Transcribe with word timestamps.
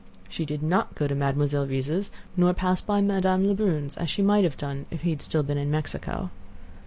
She 0.27 0.45
did 0.47 0.63
not 0.63 0.95
go 0.95 1.07
to 1.07 1.13
Mademoiselle 1.13 1.67
Reisz's 1.67 2.09
nor 2.35 2.55
pass 2.55 2.81
by 2.81 3.01
Madame 3.01 3.45
Lebrun's, 3.45 3.97
as 3.99 4.09
she 4.09 4.23
might 4.23 4.43
have 4.45 4.57
done 4.57 4.87
if 4.89 5.03
he 5.03 5.11
had 5.11 5.21
still 5.21 5.43
been 5.43 5.59
in 5.59 5.69
Mexico. 5.69 6.31